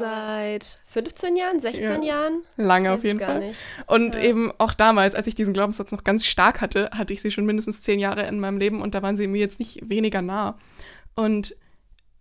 [0.06, 2.42] Seit 15 Jahren, 16 ja, Jahren?
[2.56, 3.40] Lange auf jeden Fall.
[3.40, 3.60] Nicht.
[3.86, 4.22] Und ja.
[4.22, 7.44] eben auch damals, als ich diesen Glaubenssatz noch ganz stark hatte, hatte ich sie schon
[7.44, 10.58] mindestens zehn Jahre in meinem Leben und da waren sie mir jetzt nicht weniger nah.
[11.16, 11.56] Und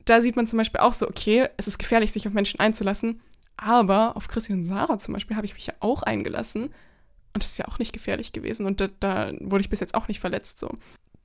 [0.05, 3.21] da sieht man zum Beispiel auch so, okay, es ist gefährlich, sich auf Menschen einzulassen,
[3.57, 6.65] aber auf Chrissy und Sarah zum Beispiel habe ich mich ja auch eingelassen.
[7.33, 8.65] Und das ist ja auch nicht gefährlich gewesen.
[8.65, 10.57] Und da, da wurde ich bis jetzt auch nicht verletzt.
[10.57, 10.69] So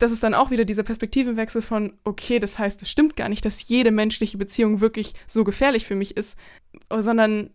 [0.01, 3.45] das ist dann auch wieder dieser Perspektivenwechsel von, okay, das heißt, es stimmt gar nicht,
[3.45, 6.39] dass jede menschliche Beziehung wirklich so gefährlich für mich ist,
[6.89, 7.51] sondern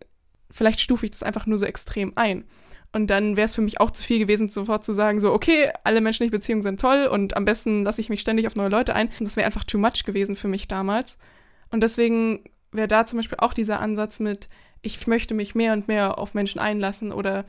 [0.48, 2.44] vielleicht stufe ich das einfach nur so extrem ein.
[2.92, 5.72] Und dann wäre es für mich auch zu viel gewesen, sofort zu sagen, so, okay,
[5.82, 8.94] alle menschlichen Beziehungen sind toll und am besten lasse ich mich ständig auf neue Leute
[8.94, 9.10] ein.
[9.18, 11.18] Das wäre einfach too much gewesen für mich damals.
[11.70, 14.48] Und deswegen wäre da zum Beispiel auch dieser Ansatz mit,
[14.82, 17.44] ich möchte mich mehr und mehr auf Menschen einlassen oder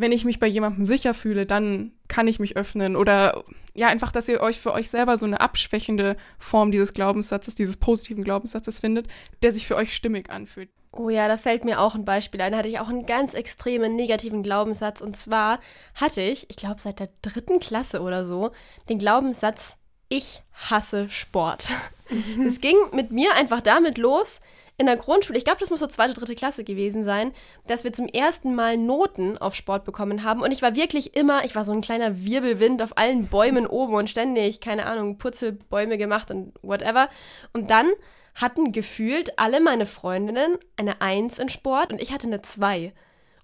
[0.00, 2.96] wenn ich mich bei jemandem sicher fühle, dann kann ich mich öffnen.
[2.96, 7.54] Oder ja, einfach, dass ihr euch für euch selber so eine abschwächende Form dieses Glaubenssatzes,
[7.54, 9.08] dieses positiven Glaubenssatzes findet,
[9.42, 10.70] der sich für euch stimmig anfühlt.
[10.92, 12.52] Oh ja, da fällt mir auch ein Beispiel ein.
[12.52, 15.00] Da hatte ich auch einen ganz extremen negativen Glaubenssatz.
[15.00, 15.60] Und zwar
[15.94, 18.50] hatte ich, ich glaube seit der dritten Klasse oder so,
[18.88, 19.76] den Glaubenssatz,
[20.08, 21.68] ich hasse Sport.
[22.10, 22.46] Mhm.
[22.46, 24.40] Es ging mit mir einfach damit los,
[24.80, 27.32] in der Grundschule, ich glaube, das muss so zweite, dritte Klasse gewesen sein,
[27.66, 30.40] dass wir zum ersten Mal Noten auf Sport bekommen haben.
[30.40, 33.92] Und ich war wirklich immer, ich war so ein kleiner Wirbelwind auf allen Bäumen oben
[33.92, 37.10] und ständig, keine Ahnung, Putzelbäume gemacht und whatever.
[37.52, 37.90] Und dann
[38.34, 42.94] hatten gefühlt alle meine Freundinnen eine Eins in Sport und ich hatte eine Zwei.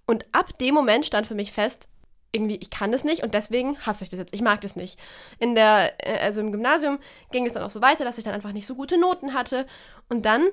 [0.06, 1.90] Und ab dem Moment stand für mich fest,
[2.32, 4.32] irgendwie, ich kann das nicht und deswegen hasse ich das jetzt.
[4.32, 4.98] Ich mag das nicht.
[5.38, 6.98] In der, äh, also im Gymnasium
[7.30, 9.66] ging es dann auch so weiter, dass ich dann einfach nicht so gute Noten hatte.
[10.08, 10.48] Und dann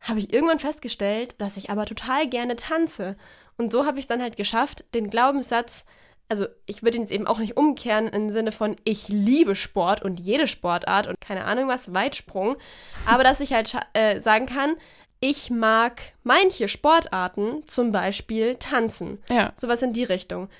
[0.00, 3.16] habe ich irgendwann festgestellt, dass ich aber total gerne tanze.
[3.56, 5.86] Und so habe ich es dann halt geschafft, den Glaubenssatz,
[6.28, 10.02] also ich würde ihn jetzt eben auch nicht umkehren im Sinne von ich liebe Sport
[10.02, 12.56] und jede Sportart und keine Ahnung was, Weitsprung,
[13.06, 14.76] aber dass ich halt äh, sagen kann,
[15.20, 19.22] ich mag manche Sportarten, zum Beispiel tanzen.
[19.30, 19.52] Ja.
[19.56, 20.50] Sowas in die Richtung.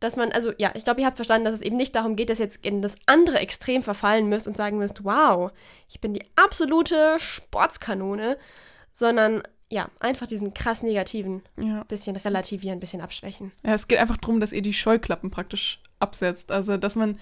[0.00, 2.30] Dass man, also ja, ich glaube, ihr habt verstanden, dass es eben nicht darum geht,
[2.30, 5.50] dass ihr jetzt in das andere Extrem verfallen müsst und sagen müsst, wow,
[5.90, 8.38] ich bin die absolute Sportskanone,
[8.98, 11.84] sondern ja, einfach diesen krass negativen ja.
[11.84, 13.52] bisschen relativieren, bisschen abschwächen.
[13.64, 16.50] Ja, es geht einfach darum, dass ihr die Scheuklappen praktisch absetzt.
[16.50, 17.20] Also, dass man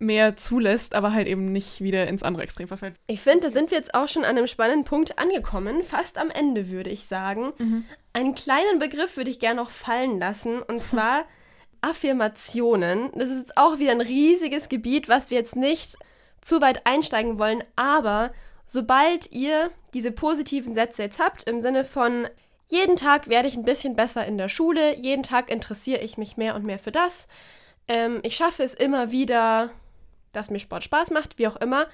[0.00, 2.96] mehr zulässt, aber halt eben nicht wieder ins andere Extrem verfällt.
[3.06, 5.84] Ich finde, da sind wir jetzt auch schon an einem spannenden Punkt angekommen.
[5.84, 7.52] Fast am Ende, würde ich sagen.
[7.58, 7.84] Mhm.
[8.12, 11.24] Einen kleinen Begriff würde ich gerne noch fallen lassen, und zwar
[11.82, 13.12] Affirmationen.
[13.14, 15.96] Das ist jetzt auch wieder ein riesiges Gebiet, was wir jetzt nicht
[16.40, 18.32] zu weit einsteigen wollen, aber
[18.66, 22.28] sobald ihr diese positiven Sätze jetzt habt, im Sinne von
[22.66, 26.36] jeden Tag werde ich ein bisschen besser in der Schule, jeden Tag interessiere ich mich
[26.36, 27.28] mehr und mehr für das,
[27.88, 29.70] ähm, ich schaffe es immer wieder,
[30.32, 31.86] dass mir Sport Spaß macht, wie auch immer,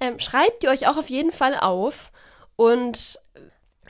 [0.00, 2.12] ähm, schreibt ihr euch auch auf jeden Fall auf
[2.56, 3.18] und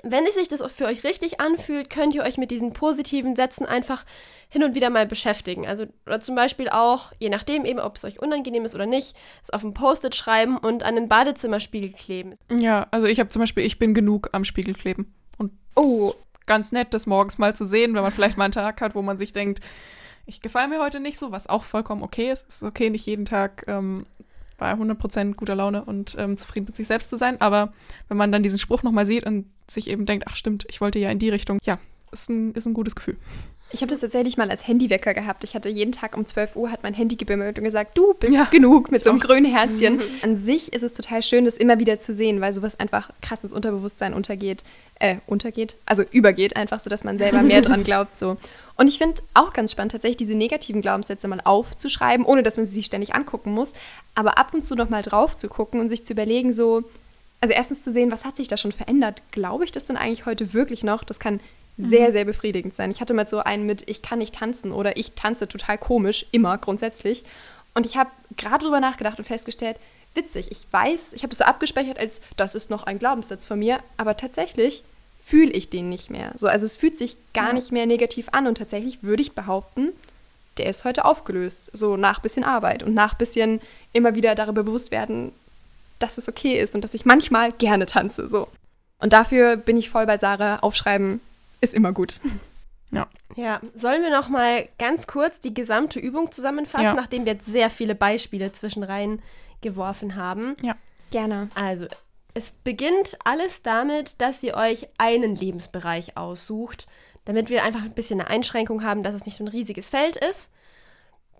[0.02, 3.66] wenn es sich das für euch richtig anfühlt, könnt ihr euch mit diesen positiven Sätzen
[3.66, 4.04] einfach
[4.48, 5.66] hin und wieder mal beschäftigen.
[5.66, 9.16] Also oder zum Beispiel auch, je nachdem eben, ob es euch unangenehm ist oder nicht,
[9.42, 12.34] es auf ein Post-it schreiben und an den Badezimmerspiegel kleben.
[12.50, 15.14] Ja, also ich habe zum Beispiel, ich bin genug am Spiegel kleben.
[15.38, 16.14] Und oh.
[16.46, 19.02] ganz nett, das morgens mal zu sehen, wenn man vielleicht mal einen Tag hat, wo
[19.02, 19.60] man sich denkt,
[20.26, 22.46] ich gefalle mir heute nicht so, was auch vollkommen okay ist.
[22.48, 24.06] Es ist okay, nicht jeden Tag ähm,
[24.60, 27.40] bei 100% guter Laune und ähm, zufrieden mit sich selbst zu sein.
[27.40, 27.72] Aber
[28.08, 31.00] wenn man dann diesen Spruch nochmal sieht und sich eben denkt, ach stimmt, ich wollte
[31.00, 31.78] ja in die Richtung, ja,
[32.12, 33.16] ist ein, ist ein gutes Gefühl.
[33.72, 35.44] Ich habe das tatsächlich mal als Handywecker gehabt.
[35.44, 38.34] Ich hatte jeden Tag um 12 Uhr hat mein Handy gebimmelt und gesagt, du bist
[38.34, 40.00] ja, genug mit so einem grünen Herzchen.
[40.22, 43.44] An sich ist es total schön, das immer wieder zu sehen, weil sowas einfach krass
[43.44, 44.64] ins Unterbewusstsein untergeht,
[44.98, 48.36] äh, untergeht, also übergeht einfach, so dass man selber mehr dran glaubt, so.
[48.80, 52.64] Und ich finde auch ganz spannend, tatsächlich diese negativen Glaubenssätze mal aufzuschreiben, ohne dass man
[52.64, 53.74] sie sich ständig angucken muss,
[54.14, 56.84] aber ab und zu nochmal drauf zu gucken und sich zu überlegen, so,
[57.42, 59.20] also erstens zu sehen, was hat sich da schon verändert?
[59.32, 61.04] Glaube ich das denn eigentlich heute wirklich noch?
[61.04, 61.40] Das kann
[61.76, 62.12] sehr, mhm.
[62.12, 62.90] sehr befriedigend sein.
[62.90, 66.24] Ich hatte mal so einen mit, ich kann nicht tanzen oder ich tanze total komisch,
[66.32, 67.24] immer grundsätzlich.
[67.74, 69.76] Und ich habe gerade darüber nachgedacht und festgestellt,
[70.14, 70.50] witzig.
[70.50, 73.80] Ich weiß, ich habe es so abgespeichert, als das ist noch ein Glaubenssatz von mir,
[73.98, 74.84] aber tatsächlich
[75.30, 76.32] fühle ich den nicht mehr.
[76.34, 77.52] So, also es fühlt sich gar ja.
[77.52, 79.92] nicht mehr negativ an und tatsächlich würde ich behaupten,
[80.58, 81.70] der ist heute aufgelöst.
[81.72, 83.60] So nach bisschen Arbeit und nach bisschen
[83.92, 85.30] immer wieder darüber bewusst werden,
[86.00, 88.26] dass es okay ist und dass ich manchmal gerne tanze.
[88.26, 88.48] So.
[88.98, 90.58] Und dafür bin ich voll bei Sarah.
[90.58, 91.20] Aufschreiben
[91.60, 92.16] ist immer gut.
[92.92, 93.06] Ja.
[93.36, 96.94] Ja, sollen wir noch mal ganz kurz die gesamte Übung zusammenfassen, ja.
[96.94, 99.22] nachdem wir jetzt sehr viele Beispiele zwischen rein
[99.60, 100.56] geworfen haben?
[100.60, 100.74] Ja.
[101.12, 101.50] Gerne.
[101.54, 101.86] Also,
[102.34, 106.86] es beginnt alles damit, dass ihr euch einen Lebensbereich aussucht,
[107.24, 110.16] damit wir einfach ein bisschen eine Einschränkung haben, dass es nicht so ein riesiges Feld
[110.16, 110.52] ist.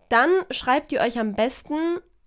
[0.08, 1.76] Dann schreibt ihr euch am besten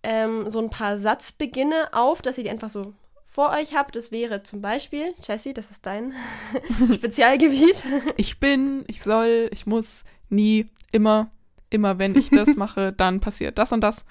[0.04, 2.93] ähm, so ein paar Satzbeginne auf, dass ihr die einfach so
[3.26, 3.95] vor euch habt.
[3.95, 6.13] Das wäre zum Beispiel, Jessie, das ist dein
[6.93, 7.84] Spezialgebiet.
[8.17, 11.32] Ich bin, ich soll, ich muss, nie, immer,
[11.69, 14.06] immer wenn ich das mache, dann passiert das und das.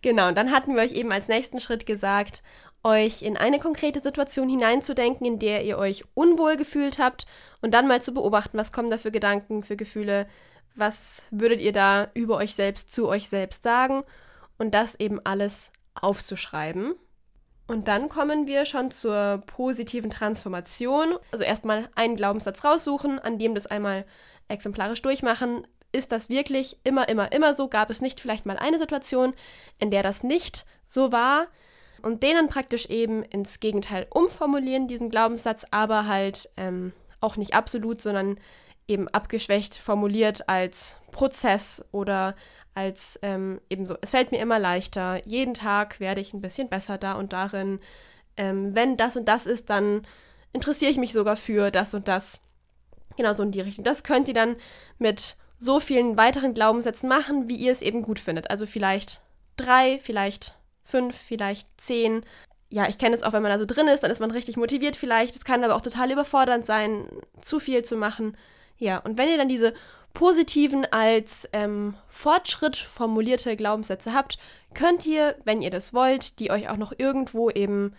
[0.00, 2.44] Genau, und dann hatten wir euch eben als nächsten Schritt gesagt,
[2.84, 7.26] euch in eine konkrete Situation hineinzudenken, in der ihr euch unwohl gefühlt habt
[7.60, 10.26] und dann mal zu beobachten, was kommen da für Gedanken, für Gefühle,
[10.74, 14.02] was würdet ihr da über euch selbst zu euch selbst sagen
[14.58, 16.94] und das eben alles aufzuschreiben.
[17.66, 21.16] Und dann kommen wir schon zur positiven Transformation.
[21.32, 24.06] Also erstmal einen Glaubenssatz raussuchen, an dem das einmal
[24.48, 25.66] exemplarisch durchmachen.
[25.92, 27.68] Ist das wirklich immer, immer, immer so?
[27.68, 29.34] Gab es nicht vielleicht mal eine Situation,
[29.78, 31.48] in der das nicht so war?
[32.02, 37.54] Und den dann praktisch eben ins Gegenteil umformulieren, diesen Glaubenssatz, aber halt ähm, auch nicht
[37.54, 38.38] absolut, sondern
[38.86, 42.34] eben abgeschwächt formuliert als Prozess oder
[42.74, 46.96] als ähm, ebenso, es fällt mir immer leichter, jeden Tag werde ich ein bisschen besser
[46.96, 47.80] da und darin.
[48.36, 50.06] Ähm, wenn das und das ist, dann
[50.52, 52.44] interessiere ich mich sogar für das und das.
[53.16, 53.82] Genau so in die Richtung.
[53.84, 54.56] Das könnt ihr dann
[54.98, 58.48] mit so vielen weiteren Glaubenssätzen machen, wie ihr es eben gut findet.
[58.48, 59.20] Also vielleicht
[59.56, 60.56] drei, vielleicht
[60.88, 62.24] fünf, vielleicht zehn.
[62.70, 64.56] Ja, ich kenne es auch, wenn man da so drin ist, dann ist man richtig
[64.56, 65.36] motiviert vielleicht.
[65.36, 67.08] Es kann aber auch total überfordernd sein,
[67.40, 68.36] zu viel zu machen.
[68.78, 69.74] Ja, und wenn ihr dann diese
[70.14, 74.38] positiven als ähm, Fortschritt formulierte Glaubenssätze habt,
[74.74, 77.94] könnt ihr, wenn ihr das wollt, die euch auch noch irgendwo eben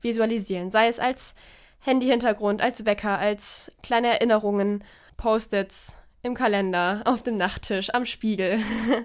[0.00, 0.70] visualisieren.
[0.70, 1.34] Sei es als
[1.80, 4.84] Handy-Hintergrund, als Wecker, als kleine Erinnerungen,
[5.16, 8.60] Post-its im Kalender, auf dem Nachttisch, am Spiegel,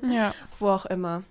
[0.10, 0.34] ja.
[0.60, 1.24] wo auch immer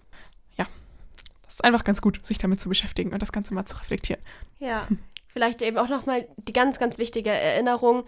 [1.54, 4.20] es ist einfach ganz gut, sich damit zu beschäftigen und das Ganze mal zu reflektieren.
[4.58, 4.88] Ja,
[5.28, 8.06] vielleicht eben auch nochmal die ganz, ganz wichtige Erinnerung.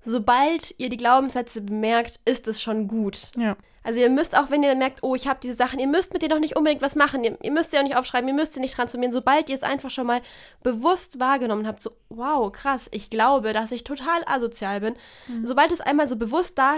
[0.00, 3.32] Sobald ihr die Glaubenssätze bemerkt, ist es schon gut.
[3.36, 3.58] Ja.
[3.82, 6.22] Also ihr müsst auch, wenn ihr merkt, oh, ich habe diese Sachen, ihr müsst mit
[6.22, 8.54] denen noch nicht unbedingt was machen, ihr, ihr müsst sie auch nicht aufschreiben, ihr müsst
[8.54, 9.12] sie nicht transformieren.
[9.12, 10.22] Sobald ihr es einfach schon mal
[10.62, 14.96] bewusst wahrgenommen habt, so, wow, krass, ich glaube, dass ich total asozial bin.
[15.26, 15.46] Mhm.
[15.46, 16.76] Sobald es einmal so bewusst da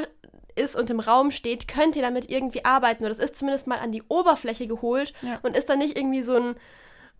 [0.60, 3.04] ist und im Raum steht, könnt ihr damit irgendwie arbeiten.
[3.04, 5.38] Oder das ist zumindest mal an die Oberfläche geholt ja.
[5.42, 6.54] und ist dann nicht irgendwie so ein,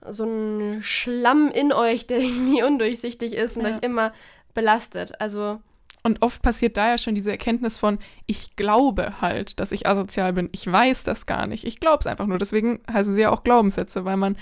[0.08, 3.72] so ein Schlamm in euch, der irgendwie undurchsichtig ist und ja.
[3.72, 4.12] euch immer
[4.54, 5.20] belastet.
[5.20, 5.60] Also.
[6.02, 10.32] Und oft passiert da ja schon diese Erkenntnis von, ich glaube halt, dass ich asozial
[10.32, 10.48] bin.
[10.52, 11.64] Ich weiß das gar nicht.
[11.64, 12.38] Ich glaube es einfach nur.
[12.38, 14.36] Deswegen heißen sie ja auch Glaubenssätze, weil man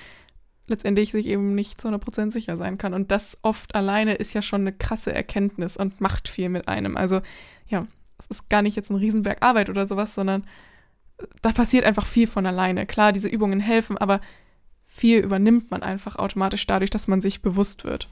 [0.68, 2.94] letztendlich sich eben nicht zu 100% sicher sein kann.
[2.94, 6.96] Und das oft alleine ist ja schon eine krasse Erkenntnis und macht viel mit einem.
[6.96, 7.20] Also
[7.66, 7.86] ja,
[8.18, 10.44] es ist gar nicht jetzt ein Riesenberg Arbeit oder sowas, sondern
[11.42, 12.86] da passiert einfach viel von alleine.
[12.86, 14.20] Klar, diese Übungen helfen, aber
[14.86, 18.08] viel übernimmt man einfach automatisch dadurch, dass man sich bewusst wird.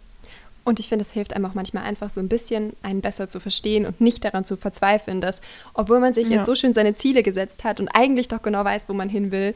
[0.64, 3.38] Und ich finde, es hilft einem auch manchmal einfach so ein bisschen, einen besser zu
[3.38, 5.40] verstehen und nicht daran zu verzweifeln, dass,
[5.74, 6.36] obwohl man sich ja.
[6.36, 9.30] jetzt so schön seine Ziele gesetzt hat und eigentlich doch genau weiß, wo man hin
[9.30, 9.54] will,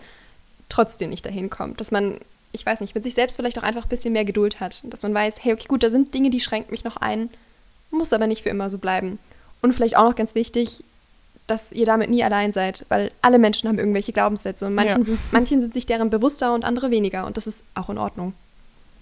[0.68, 1.80] trotzdem nicht dahin kommt.
[1.80, 2.20] Dass man,
[2.52, 4.84] ich weiß nicht, mit sich selbst vielleicht auch einfach ein bisschen mehr Geduld hat.
[4.84, 7.28] Dass man weiß, hey, okay, gut, da sind Dinge, die schränken mich noch ein,
[7.90, 9.18] muss aber nicht für immer so bleiben.
[9.62, 10.82] Und vielleicht auch noch ganz wichtig,
[11.46, 15.04] dass ihr damit nie allein seid, weil alle Menschen haben irgendwelche Glaubenssätze und manchen, ja.
[15.04, 18.34] sind, manchen sind sich deren bewusster und andere weniger und das ist auch in Ordnung.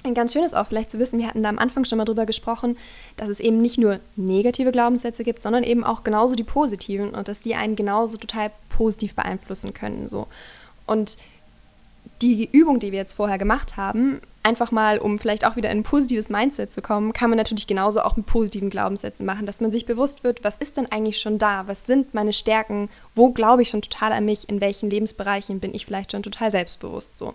[0.05, 2.25] Ein ganz schönes auch vielleicht zu wissen, wir hatten da am Anfang schon mal drüber
[2.25, 2.77] gesprochen,
[3.17, 7.29] dass es eben nicht nur negative Glaubenssätze gibt, sondern eben auch genauso die positiven und
[7.29, 10.09] dass die einen genauso total positiv beeinflussen können.
[10.09, 10.29] So.
[10.87, 11.19] Und
[12.23, 15.79] die Übung, die wir jetzt vorher gemacht haben, einfach mal, um vielleicht auch wieder in
[15.79, 19.61] ein positives Mindset zu kommen, kann man natürlich genauso auch mit positiven Glaubenssätzen machen, dass
[19.61, 21.67] man sich bewusst wird, was ist denn eigentlich schon da?
[21.67, 22.89] Was sind meine Stärken?
[23.15, 24.49] Wo glaube ich schon total an mich?
[24.49, 27.35] In welchen Lebensbereichen bin ich vielleicht schon total selbstbewusst so?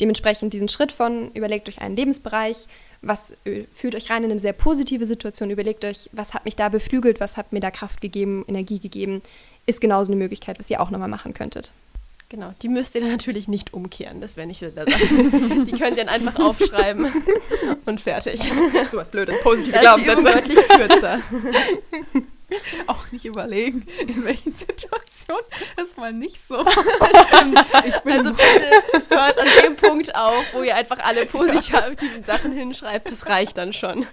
[0.00, 2.66] Dementsprechend diesen Schritt von, überlegt euch einen Lebensbereich,
[3.02, 6.56] was äh, führt euch rein in eine sehr positive Situation, überlegt euch, was hat mich
[6.56, 9.22] da beflügelt, was hat mir da Kraft gegeben, Energie gegeben,
[9.66, 11.72] ist genauso eine Möglichkeit, was ihr auch nochmal machen könntet.
[12.30, 14.98] Genau, die müsst ihr dann natürlich nicht umkehren, das wäre nicht Sinn der Sache.
[15.04, 17.12] die könnt ihr dann einfach aufschreiben
[17.86, 18.40] und fertig.
[18.88, 20.22] So was Blödes, positive da Glaubenssätze.
[20.22, 21.20] deutlich kürzer.
[22.88, 25.38] Auch nicht überlegen, in welchen Situationen Situation
[25.82, 26.64] ist mal nicht so.
[26.68, 27.58] Stimmt.
[28.04, 33.10] also bitte hört an dem Punkt auf, wo ihr einfach alle positiven Sachen hinschreibt.
[33.10, 34.06] Das reicht dann schon.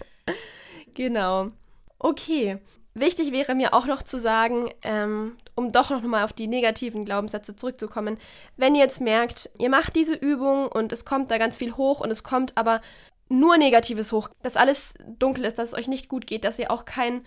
[0.93, 1.51] Genau.
[1.99, 2.57] Okay.
[2.93, 7.03] Wichtig wäre mir auch noch zu sagen, ähm, um doch noch mal auf die negativen
[7.03, 8.17] Glaubenssätze zurückzukommen,
[8.55, 11.99] wenn ihr jetzt merkt, ihr macht diese Übung und es kommt da ganz viel hoch
[11.99, 12.79] und es kommt aber
[13.27, 16.71] nur Negatives hoch, dass alles dunkel ist, dass es euch nicht gut geht, dass ihr
[16.71, 17.25] auch keinen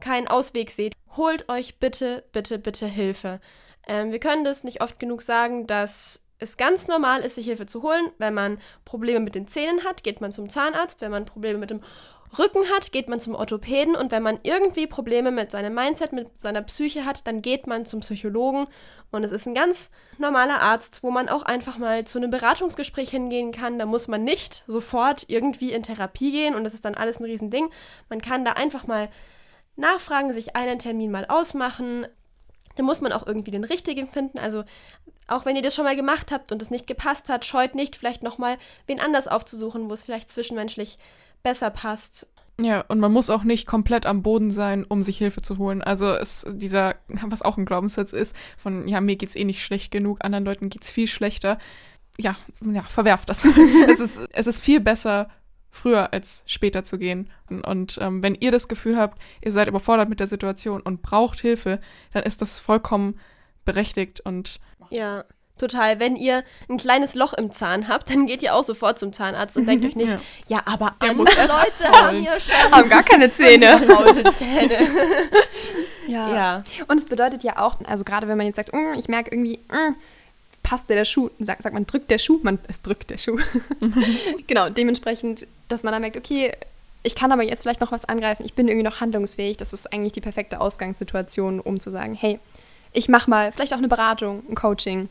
[0.00, 3.40] keinen Ausweg seht, holt euch bitte, bitte, bitte Hilfe.
[3.86, 7.66] Ähm, wir können das nicht oft genug sagen, dass es ganz normal ist, sich Hilfe
[7.66, 8.10] zu holen.
[8.18, 11.00] Wenn man Probleme mit den Zähnen hat, geht man zum Zahnarzt.
[11.00, 11.80] Wenn man Probleme mit dem
[12.36, 13.94] Rücken hat, geht man zum Orthopäden.
[13.96, 17.86] Und wenn man irgendwie Probleme mit seinem Mindset, mit seiner Psyche hat, dann geht man
[17.86, 18.66] zum Psychologen.
[19.10, 23.10] Und es ist ein ganz normaler Arzt, wo man auch einfach mal zu einem Beratungsgespräch
[23.10, 23.78] hingehen kann.
[23.78, 27.24] Da muss man nicht sofort irgendwie in Therapie gehen und das ist dann alles ein
[27.24, 27.70] Riesending.
[28.10, 29.08] Man kann da einfach mal
[29.76, 32.06] nachfragen, sich einen Termin mal ausmachen.
[32.76, 34.38] Da muss man auch irgendwie den richtigen finden.
[34.38, 34.64] Also
[35.26, 37.96] auch wenn ihr das schon mal gemacht habt und es nicht gepasst hat, scheut nicht,
[37.96, 40.98] vielleicht nochmal wen anders aufzusuchen, wo es vielleicht zwischenmenschlich
[41.42, 42.30] besser passt.
[42.60, 45.80] Ja, und man muss auch nicht komplett am Boden sein, um sich Hilfe zu holen.
[45.80, 49.92] Also es, dieser, was auch ein Glaubenssatz ist, von ja, mir geht's eh nicht schlecht
[49.92, 51.58] genug, anderen Leuten geht's viel schlechter.
[52.18, 53.44] Ja, ja, verwerft das.
[53.88, 55.30] es, ist, es ist viel besser,
[55.70, 57.30] früher als später zu gehen.
[57.48, 61.00] Und, und ähm, wenn ihr das Gefühl habt, ihr seid überfordert mit der Situation und
[61.00, 61.80] braucht Hilfe,
[62.12, 63.20] dann ist das vollkommen
[63.64, 65.24] berechtigt und ja.
[65.58, 66.00] Total.
[66.00, 69.56] Wenn ihr ein kleines Loch im Zahn habt, dann geht ihr auch sofort zum Zahnarzt
[69.56, 70.18] und denkt euch nicht, ja,
[70.48, 73.80] ja aber Der andere Leute haben ja schon haben gar keine Zähne.
[74.36, 74.78] Zähne.
[76.08, 76.34] ja.
[76.34, 76.64] ja.
[76.86, 79.58] Und es bedeutet ja auch, also gerade wenn man jetzt sagt, mm, ich merke irgendwie,
[79.68, 79.94] mm,
[80.62, 83.38] passt der Schuh, sagt, sagt man, drückt der Schuh, man, es drückt der Schuh.
[84.46, 86.52] genau, dementsprechend, dass man dann merkt, okay,
[87.02, 89.92] ich kann aber jetzt vielleicht noch was angreifen, ich bin irgendwie noch handlungsfähig, das ist
[89.92, 92.38] eigentlich die perfekte Ausgangssituation, um zu sagen, hey,
[92.92, 95.08] ich mache mal vielleicht auch eine Beratung, ein Coaching,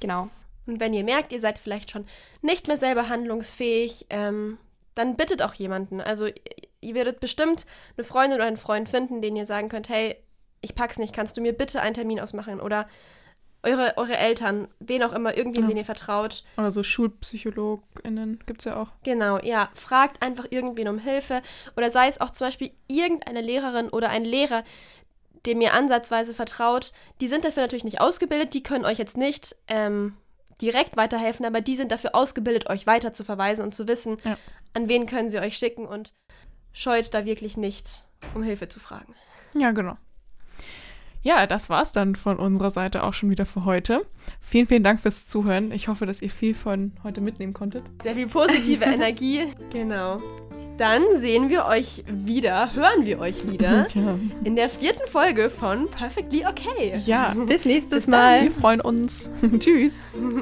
[0.00, 0.28] Genau.
[0.66, 2.06] Und wenn ihr merkt, ihr seid vielleicht schon
[2.42, 4.58] nicht mehr selber handlungsfähig, ähm,
[4.94, 6.00] dann bittet auch jemanden.
[6.00, 6.28] Also
[6.80, 10.16] ihr werdet bestimmt eine Freundin oder einen Freund finden, den ihr sagen könnt, hey,
[10.60, 12.60] ich pack's nicht, kannst du mir bitte einen Termin ausmachen?
[12.60, 12.86] Oder
[13.62, 15.74] eure, eure Eltern, wen auch immer, irgendjemand, ja.
[15.74, 16.44] den ihr vertraut.
[16.56, 18.88] Oder so SchulpsychologInnen gibt's ja auch.
[19.02, 19.68] Genau, ja.
[19.74, 21.42] Fragt einfach irgendwen um Hilfe.
[21.76, 24.64] Oder sei es auch zum Beispiel irgendeine Lehrerin oder ein Lehrer,
[25.46, 29.56] dem ihr ansatzweise vertraut, die sind dafür natürlich nicht ausgebildet, die können euch jetzt nicht
[29.68, 30.16] ähm,
[30.60, 34.36] direkt weiterhelfen, aber die sind dafür ausgebildet, euch weiter zu verweisen und zu wissen, ja.
[34.74, 36.12] an wen können sie euch schicken und
[36.72, 39.14] scheut da wirklich nicht, um Hilfe zu fragen.
[39.54, 39.96] Ja, genau.
[41.22, 44.06] Ja, das war's dann von unserer Seite auch schon wieder für heute.
[44.40, 45.70] Vielen, vielen Dank fürs Zuhören.
[45.70, 47.84] Ich hoffe, dass ihr viel von heute mitnehmen konntet.
[48.02, 49.52] Sehr viel positive Energie.
[49.70, 50.22] Genau.
[50.80, 54.18] Dann sehen wir euch wieder, hören wir euch wieder ja.
[54.44, 56.94] in der vierten Folge von Perfectly Okay.
[57.04, 57.34] Ja.
[57.46, 58.44] Bis nächstes Bis Mal.
[58.44, 59.30] Wir freuen uns.
[59.58, 60.00] Tschüss.